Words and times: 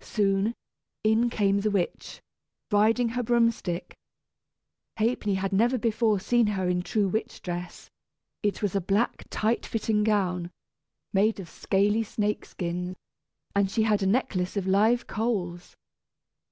Soon, 0.00 0.54
in 1.04 1.30
came 1.30 1.60
the 1.60 1.70
witch, 1.70 2.20
riding 2.72 3.10
her 3.10 3.22
broom 3.22 3.52
stick. 3.52 3.96
Ha'penny 4.96 5.34
had 5.36 5.52
never 5.52 5.78
before 5.78 6.18
seen 6.18 6.48
her 6.48 6.68
in 6.68 6.78
her 6.78 6.82
true 6.82 7.06
witch 7.08 7.40
dress. 7.42 7.88
It 8.42 8.60
was 8.60 8.74
a 8.74 8.80
black, 8.80 9.26
tight 9.30 9.64
fitting 9.64 10.02
gown, 10.02 10.50
made 11.12 11.38
of 11.38 11.48
scaly 11.48 12.02
snake 12.02 12.44
skin, 12.44 12.96
and 13.54 13.70
she 13.70 13.84
had 13.84 14.02
a 14.02 14.06
necklace 14.08 14.56
of 14.56 14.66
live 14.66 15.06
coals. 15.06 15.76